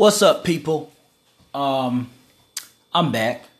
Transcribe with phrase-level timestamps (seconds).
[0.00, 0.90] What's up, people?
[1.52, 2.08] Um,
[2.94, 3.50] I'm back.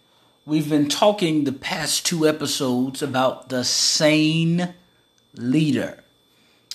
[0.46, 4.72] We've been talking the past two episodes about the sane
[5.34, 6.02] leader,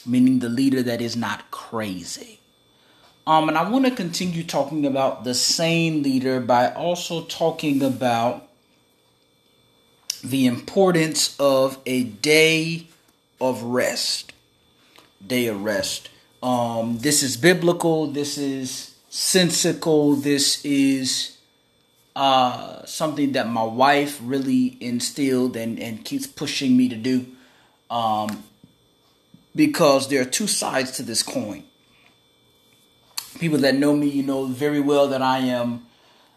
[0.06, 2.40] meaning the leader that is not crazy.
[3.26, 8.48] Um, and I want to continue talking about the sane leader by also talking about
[10.24, 12.88] the importance of a day
[13.42, 14.32] of rest.
[15.26, 16.10] Day of rest.
[16.44, 18.06] Um, this is biblical.
[18.06, 20.14] This is sensical.
[20.14, 21.38] This is
[22.18, 27.26] uh, something that my wife really instilled and, and keeps pushing me to do.
[27.90, 28.44] Um,
[29.56, 31.64] because there are two sides to this coin.
[33.40, 35.86] People that know me, you know very well that I am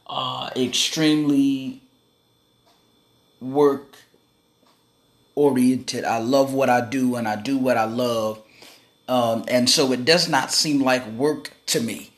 [0.07, 1.83] uh, extremely
[3.41, 3.97] work
[5.35, 6.05] oriented.
[6.05, 8.41] I love what I do and I do what I love.
[9.09, 12.13] Um, and so it does not seem like work to me.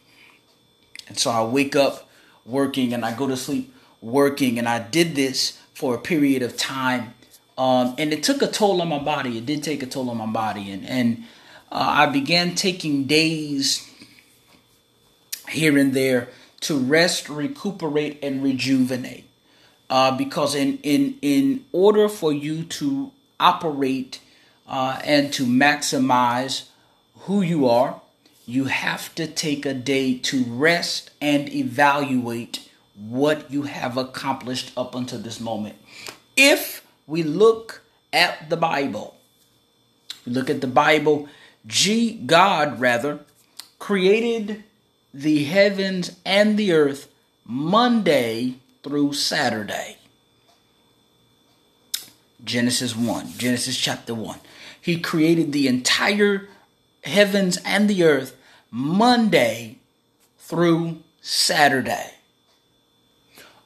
[1.10, 2.08] And so I wake up
[2.46, 4.60] working and I go to sleep working.
[4.60, 7.14] And I did this for a period of time.
[7.58, 9.36] Um, and it took a toll on my body.
[9.36, 10.70] It did take a toll on my body.
[10.70, 11.24] And, and
[11.72, 13.90] uh, I began taking days
[15.48, 16.28] here and there
[16.60, 19.24] to rest, recuperate, and rejuvenate.
[19.90, 24.20] Uh, because in, in, in order for you to operate
[24.68, 26.68] uh, and to maximize
[27.22, 28.00] who you are,
[28.46, 34.94] you have to take a day to rest and evaluate what you have accomplished up
[34.94, 35.76] until this moment.
[36.36, 39.16] If we look at the Bible,
[40.26, 41.28] we look at the Bible,
[41.66, 43.20] G God rather
[43.78, 44.64] created
[45.12, 47.10] the heavens and the earth
[47.44, 49.96] Monday through Saturday.
[52.42, 54.38] Genesis 1, Genesis chapter 1.
[54.80, 56.48] He created the entire
[57.04, 58.36] heavens and the earth
[58.70, 59.78] Monday
[60.38, 62.14] through Saturday.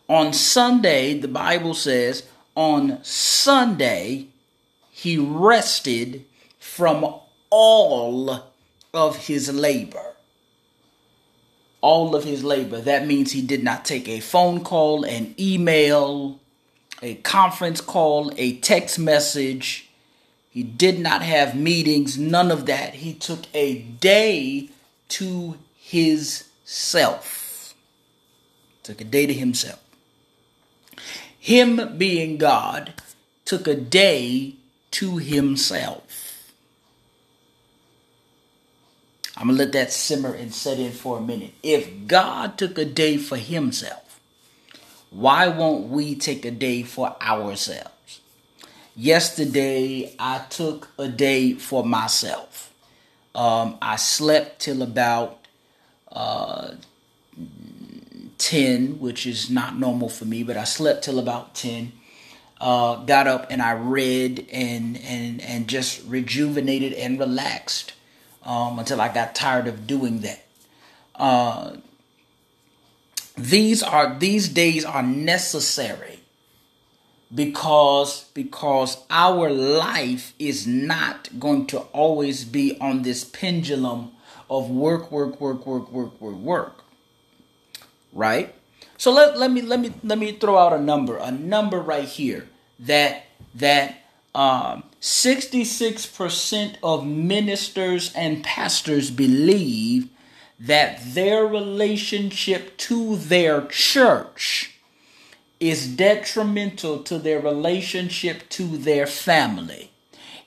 [0.09, 4.29] On Sunday, the Bible says, on Sunday,
[4.91, 6.25] he rested
[6.59, 7.15] from
[7.51, 8.53] all
[8.93, 10.15] of his labor.
[11.81, 12.81] All of his labor.
[12.81, 16.41] That means he did not take a phone call, an email,
[17.03, 19.91] a conference call, a text message.
[20.55, 22.95] He did not have meetings, none of that.
[22.95, 24.71] He took a day
[25.09, 27.75] to his self.
[28.85, 29.81] Took a day to himself.
[31.37, 32.95] Him being God
[33.45, 34.55] took a day
[34.93, 36.53] to himself.
[39.37, 41.55] I'm going to let that simmer and set in for a minute.
[41.65, 44.21] If God took a day for himself,
[45.11, 47.91] why won't we take a day for ourselves?
[48.97, 52.73] Yesterday, I took a day for myself.
[53.35, 55.49] Um, I slept till about
[56.13, 56.75] uh,
[58.39, 61.93] 10, which is not normal for me, but I slept till about 10.
[62.61, 67.95] Uh, got up and I read and, and, and just rejuvenated and relaxed
[68.45, 70.45] um, until I got tired of doing that.
[71.17, 71.77] Uh,
[73.37, 76.21] these are these days are necessary
[77.35, 84.13] because because our life is not going to always be on this pendulum
[84.49, 86.85] of work work work work work work work.
[88.13, 88.55] Right?
[88.97, 92.09] So let, let me let me let me throw out a number a number right
[92.09, 93.25] here that
[93.55, 94.01] that
[94.35, 100.09] um, 66% of ministers and pastors believe
[100.59, 104.74] that their relationship to their church
[105.61, 109.91] is detrimental to their relationship to their family.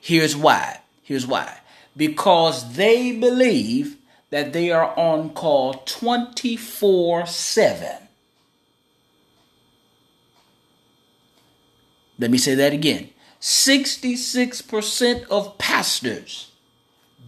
[0.00, 0.80] Here's why.
[1.02, 1.60] Here's why.
[1.96, 3.96] Because they believe
[4.30, 7.88] that they are on call 24 7.
[12.18, 13.10] Let me say that again.
[13.40, 16.50] 66% of pastors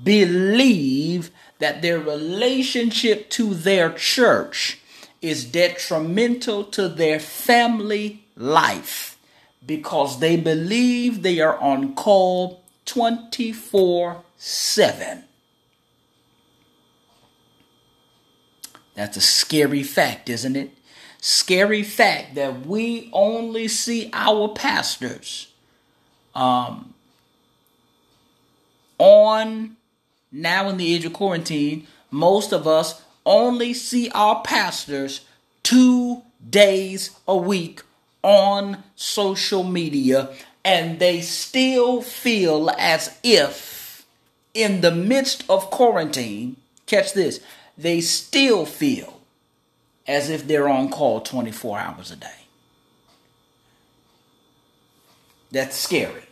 [0.03, 1.31] believe
[1.61, 4.81] that their relationship to their church
[5.23, 9.19] is detrimental to their family life
[9.65, 15.25] because they believe they are on call 24 7.
[18.95, 20.71] That's a scary fact, isn't it?
[21.21, 25.53] Scary fact that we only see our pastors
[26.35, 26.95] um,
[28.99, 29.77] on
[30.33, 31.87] now in the age of quarantine.
[32.11, 35.23] Most of us only see our pastors
[35.63, 37.83] two days a week
[38.23, 40.31] on social media,
[40.65, 44.07] and they still feel as if,
[44.53, 46.57] in the midst of quarantine,
[46.87, 47.41] catch this,
[47.79, 49.21] they still feel
[50.07, 52.27] as if they're on call 24 hours a day.
[55.51, 56.25] That's scary.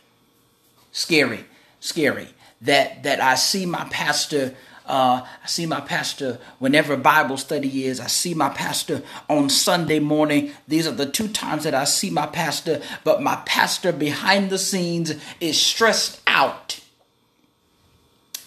[0.91, 1.45] Scary.
[1.79, 2.29] Scary.
[2.61, 4.53] That that I see my pastor
[4.89, 7.99] uh, I see my pastor whenever Bible study is.
[7.99, 10.51] I see my pastor on Sunday morning.
[10.67, 14.57] These are the two times that I see my pastor, but my pastor behind the
[14.57, 16.79] scenes is stressed out.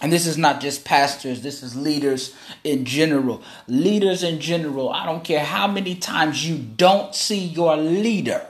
[0.01, 2.35] And this is not just pastors, this is leaders
[2.65, 3.41] in general.
[3.69, 8.45] Leaders in general, I don't care how many times you don't see your leader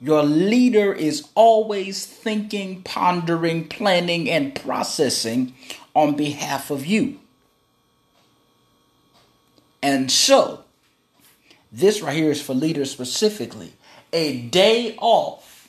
[0.00, 5.54] your leader is always thinking, pondering, planning, and processing
[5.94, 7.18] on behalf of you.
[9.82, 10.64] And so,
[11.72, 13.72] this right here is for leaders specifically.
[14.12, 15.68] A day off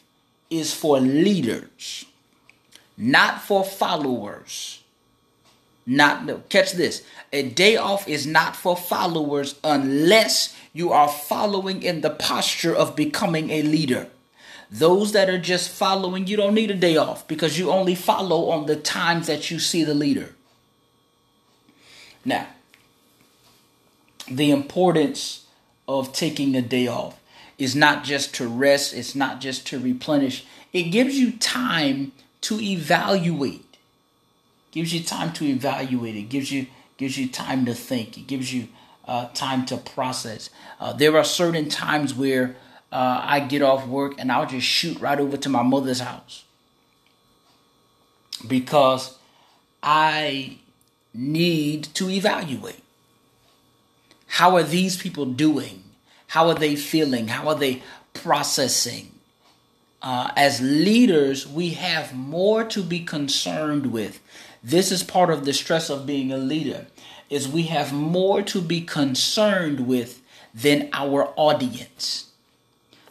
[0.50, 2.06] is for leaders,
[2.98, 4.84] not for followers.
[5.90, 7.02] Not no, catch this.
[7.32, 12.94] A day off is not for followers unless you are following in the posture of
[12.94, 14.10] becoming a leader.
[14.70, 18.50] Those that are just following, you don't need a day off because you only follow
[18.50, 20.36] on the times that you see the leader.
[22.26, 22.48] Now,
[24.30, 25.46] the importance
[25.88, 27.18] of taking a day off
[27.58, 30.46] is not just to rest, it's not just to replenish.
[30.74, 32.12] It gives you time
[32.42, 33.78] to evaluate.
[34.72, 36.16] Gives you time to evaluate.
[36.16, 36.68] It gives you
[36.98, 38.18] gives you time to think.
[38.18, 38.68] It gives you
[39.08, 40.50] uh, time to process.
[40.80, 42.56] Uh, there are certain times where
[42.92, 46.46] uh, I get off work and I'll just shoot right over to my mother's house
[48.48, 49.18] because
[49.82, 50.58] I
[51.14, 52.84] need to evaluate.
[54.28, 55.84] How are these people doing?
[56.28, 57.30] How are they feeling?
[57.30, 57.82] How are they
[58.14, 59.12] processing?
[60.02, 64.20] Uh, as leaders, we have more to be concerned with.
[64.64, 66.88] This is part of the stress of being a leader
[67.30, 70.22] is we have more to be concerned with
[70.54, 72.27] than our audience.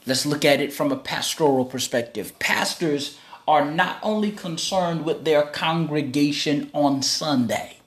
[0.06, 2.38] Let's look at it from a pastoral perspective.
[2.38, 3.19] Pastors
[3.49, 7.79] are not only concerned with their congregation on Sunday.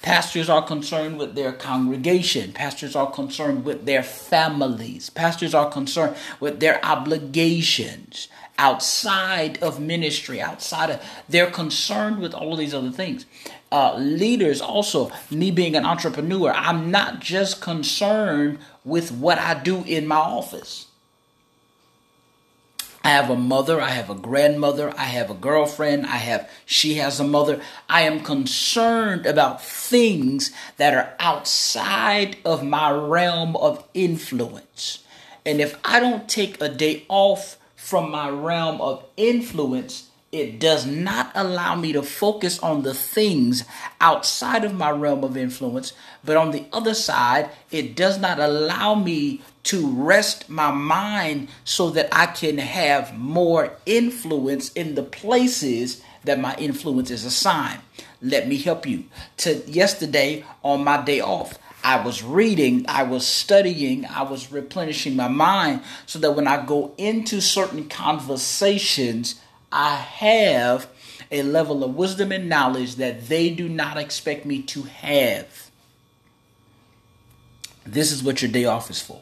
[0.00, 2.52] Pastors are concerned with their congregation.
[2.52, 5.10] Pastors are concerned with their families.
[5.10, 12.52] Pastors are concerned with their obligations outside of ministry, outside of, they're concerned with all
[12.52, 13.26] of these other things.
[13.72, 19.82] Uh, leaders also, me being an entrepreneur, I'm not just concerned with what I do
[19.84, 20.89] in my office.
[23.02, 26.94] I have a mother, I have a grandmother, I have a girlfriend, I have she
[26.94, 27.60] has a mother.
[27.88, 35.02] I am concerned about things that are outside of my realm of influence.
[35.46, 40.86] And if I don't take a day off from my realm of influence, it does
[40.86, 43.64] not allow me to focus on the things
[44.00, 45.92] outside of my realm of influence.
[46.24, 51.90] But on the other side, it does not allow me to rest my mind so
[51.90, 57.80] that I can have more influence in the places that my influence is assigned.
[58.22, 59.04] Let me help you.
[59.38, 65.16] To yesterday on my day off, I was reading, I was studying, I was replenishing
[65.16, 69.40] my mind so that when I go into certain conversations,
[69.72, 70.88] I have
[71.30, 75.70] a level of wisdom and knowledge that they do not expect me to have.
[77.84, 79.20] This is what your day off is for.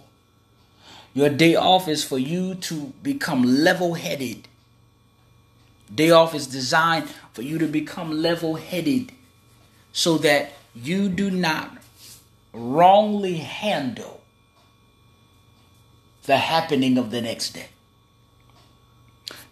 [1.14, 4.48] Your day off is for you to become level headed.
[5.94, 9.12] Day off is designed for you to become level headed
[9.92, 11.76] so that you do not
[12.52, 14.20] wrongly handle
[16.24, 17.68] the happening of the next day.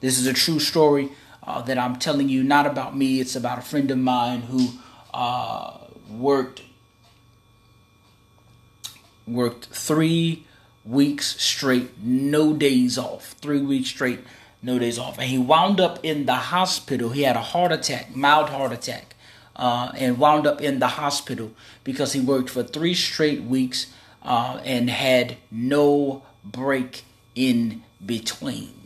[0.00, 1.11] This is a true story
[1.43, 3.21] uh, that I'm telling you, not about me.
[3.21, 4.69] It's about a friend of mine who
[5.15, 5.79] uh,
[6.11, 6.62] worked
[9.26, 10.45] worked three
[10.85, 13.35] weeks straight, no days off.
[13.41, 14.21] Three weeks straight,
[14.62, 17.11] no days off, and he wound up in the hospital.
[17.11, 19.15] He had a heart attack, mild heart attack.
[19.55, 21.50] Uh, and wound up in the hospital
[21.83, 23.87] because he worked for three straight weeks
[24.23, 28.86] uh, and had no break in between.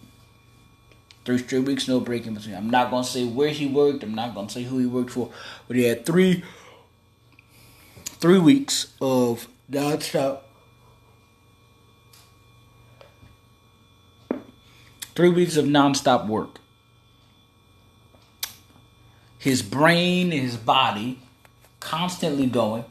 [1.24, 2.54] Three straight weeks, no break in between.
[2.54, 4.02] I'm not gonna say where he worked.
[4.02, 5.30] I'm not gonna say who he worked for,
[5.68, 6.42] but he had three
[8.04, 10.40] three weeks of nonstop.
[15.14, 16.58] Three weeks of nonstop work.
[19.38, 21.20] His brain, his body,
[21.80, 22.84] constantly going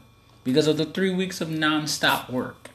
[0.44, 2.70] because of the three weeks of nonstop work.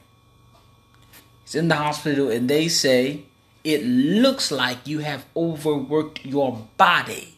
[1.44, 3.24] He's in the hospital, and they say
[3.66, 7.36] it looks like you have overworked your body.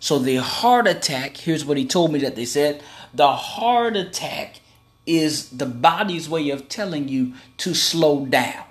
[0.00, 2.82] So the heart attack, here's what he told me that they said
[3.14, 4.56] the heart attack
[5.06, 8.64] is the body's way of telling you to slow down.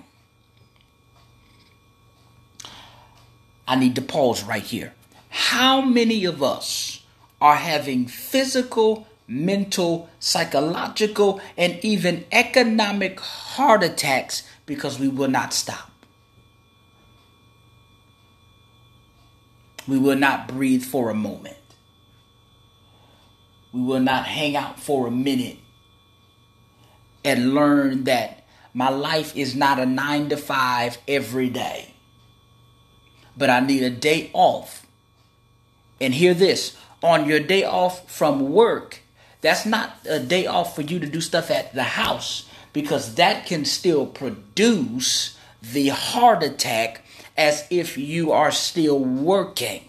[3.66, 4.92] I need to pause right here.
[5.30, 7.02] How many of us
[7.40, 15.88] are having physical, mental, psychological, and even economic heart attacks because we will not stop?
[19.88, 21.56] We will not breathe for a moment.
[23.72, 25.56] We will not hang out for a minute
[27.24, 31.94] and learn that my life is not a nine to five every day,
[33.36, 34.86] but I need a day off.
[36.00, 39.00] And hear this on your day off from work,
[39.40, 43.46] that's not a day off for you to do stuff at the house because that
[43.46, 47.04] can still produce the heart attack
[47.38, 49.88] as if you are still working.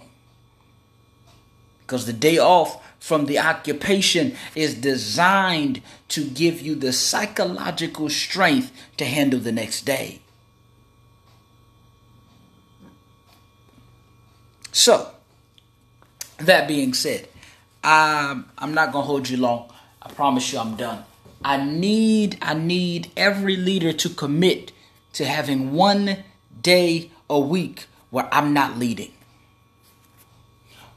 [1.81, 8.71] Because the day off from the occupation is designed to give you the psychological strength
[8.97, 10.19] to handle the next day.
[14.71, 15.09] So,
[16.37, 17.27] that being said,
[17.83, 19.73] I'm, I'm not going to hold you long.
[20.01, 21.03] I promise you I'm done.
[21.43, 24.73] I need I need every leader to commit
[25.13, 26.17] to having one
[26.61, 29.12] day a week where I'm not leading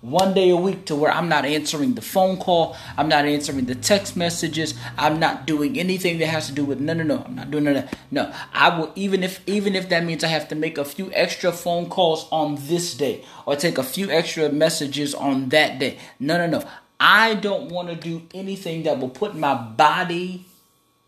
[0.02, 3.66] one day a week to where I'm not answering the phone call, I'm not answering
[3.66, 7.22] the text messages, I'm not doing anything that has to do with no no no,
[7.24, 7.96] I'm not doing that.
[8.10, 11.10] No, I will even if even if that means I have to make a few
[11.14, 15.98] extra phone calls on this day or take a few extra messages on that day.
[16.18, 16.68] No no no.
[16.98, 20.46] I don't want to do anything that will put my body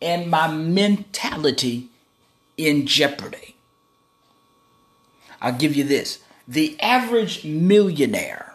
[0.01, 1.89] and my mentality
[2.57, 3.54] in jeopardy.
[5.45, 6.21] I'll give you this.
[6.49, 8.55] The average millionaire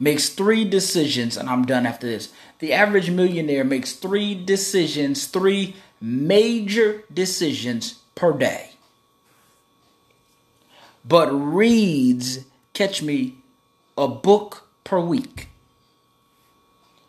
[0.00, 2.32] makes three decisions, and I'm done after this.
[2.58, 8.70] The average millionaire makes three decisions, three major decisions per day,
[11.04, 12.40] but reads,
[12.72, 13.36] catch me,
[13.98, 15.48] a book per week.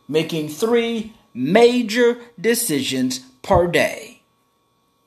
[0.09, 4.21] Making three major decisions per day,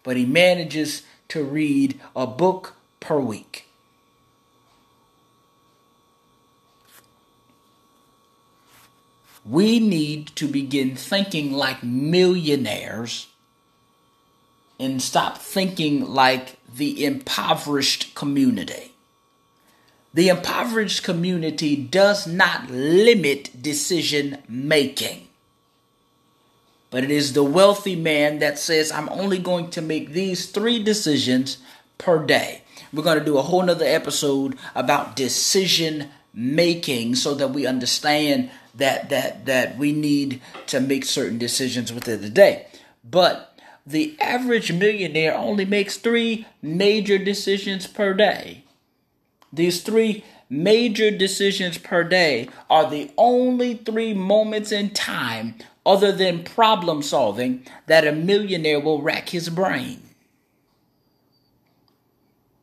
[0.03, 3.67] but he manages to read a book per week.
[9.45, 13.29] We need to begin thinking like millionaires
[14.79, 18.93] and stop thinking like the impoverished community.
[20.13, 25.29] The impoverished community does not limit decision making.
[26.91, 30.83] But it is the wealthy man that says, I'm only going to make these three
[30.83, 31.59] decisions
[31.99, 32.63] per day.
[32.93, 38.51] We're going to do a whole nother episode about decision making so that we understand
[38.75, 42.67] that that that we need to make certain decisions within the day.
[43.05, 48.65] But the average millionaire only makes three major decisions per day.
[49.53, 55.55] These three major decisions per day are the only three moments in time
[55.85, 60.08] other than problem solving that a millionaire will rack his brain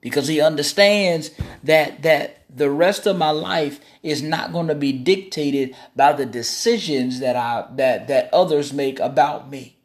[0.06, 1.32] because he understands
[1.64, 6.28] that that the rest of my life is not going to be dictated by the
[6.28, 9.78] decisions that I that that others make about me.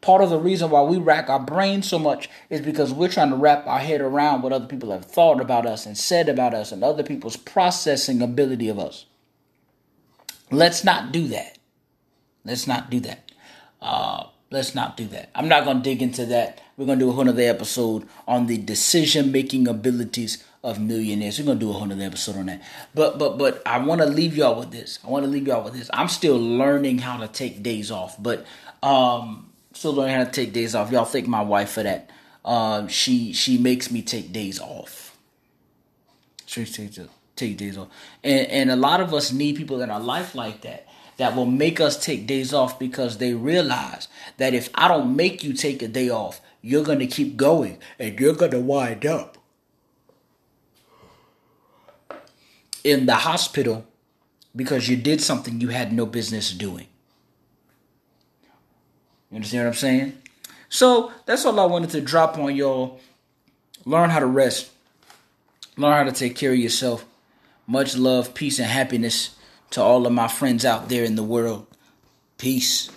[0.00, 3.30] Part of the reason why we rack our brains so much is because we're trying
[3.30, 6.54] to wrap our head around what other people have thought about us and said about
[6.54, 9.06] us and other people's processing ability of us.
[10.52, 11.58] Let's not do that.
[12.44, 13.32] Let's not do that.
[13.82, 15.30] Uh, let's not do that.
[15.34, 16.60] I'm not going to dig into that.
[16.80, 21.38] We're going to do a whole other episode on the decision making abilities of millionaires.
[21.38, 22.62] We're going to do a whole other episode on that.
[22.94, 24.98] But but but I want to leave y'all with this.
[25.04, 25.90] I want to leave y'all with this.
[25.92, 28.46] I'm still learning how to take days off, but
[28.82, 30.90] um still learning how to take days off.
[30.90, 32.08] Y'all thank my wife for that.
[32.46, 35.18] Um she she makes me take days off.
[36.46, 36.98] She takes
[37.36, 37.88] take days off.
[38.24, 40.86] And and a lot of us need people in our life like that
[41.18, 44.08] that will make us take days off because they realize
[44.38, 47.78] that if I don't make you take a day off, you're going to keep going
[47.98, 49.38] and you're going to wind up
[52.84, 53.86] in the hospital
[54.54, 56.86] because you did something you had no business doing.
[59.30, 60.18] You understand what I'm saying?
[60.68, 63.00] So that's all I wanted to drop on y'all.
[63.84, 64.70] Learn how to rest.
[65.76, 67.04] Learn how to take care of yourself.
[67.66, 69.36] Much love, peace, and happiness
[69.70, 71.66] to all of my friends out there in the world.
[72.38, 72.90] Peace.